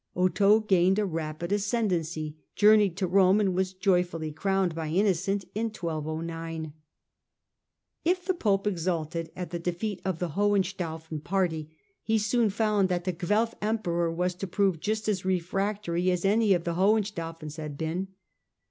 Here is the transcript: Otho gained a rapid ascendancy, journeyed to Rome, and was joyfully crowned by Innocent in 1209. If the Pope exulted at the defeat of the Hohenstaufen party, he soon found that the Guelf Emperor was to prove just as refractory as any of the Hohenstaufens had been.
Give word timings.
Otho 0.15 0.61
gained 0.61 0.97
a 0.97 1.05
rapid 1.05 1.51
ascendancy, 1.51 2.35
journeyed 2.55 2.97
to 2.97 3.05
Rome, 3.05 3.39
and 3.39 3.53
was 3.53 3.71
joyfully 3.75 4.31
crowned 4.31 4.73
by 4.73 4.87
Innocent 4.89 5.43
in 5.53 5.65
1209. 5.67 6.73
If 8.03 8.25
the 8.25 8.33
Pope 8.33 8.65
exulted 8.65 9.29
at 9.35 9.51
the 9.51 9.59
defeat 9.59 10.01
of 10.03 10.17
the 10.17 10.29
Hohenstaufen 10.29 11.19
party, 11.23 11.77
he 12.01 12.17
soon 12.17 12.49
found 12.49 12.89
that 12.89 13.03
the 13.03 13.13
Guelf 13.13 13.53
Emperor 13.61 14.11
was 14.11 14.33
to 14.33 14.47
prove 14.47 14.79
just 14.79 15.07
as 15.07 15.23
refractory 15.23 16.09
as 16.09 16.25
any 16.25 16.53
of 16.55 16.63
the 16.63 16.73
Hohenstaufens 16.73 17.57
had 17.57 17.77
been. 17.77 18.07